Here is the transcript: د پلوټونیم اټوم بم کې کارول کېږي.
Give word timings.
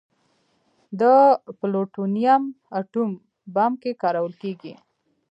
د 0.99 1.01
پلوټونیم 1.59 2.43
اټوم 2.79 3.11
بم 3.53 3.71
کې 3.81 3.91
کارول 4.01 4.33
کېږي. 4.41 4.73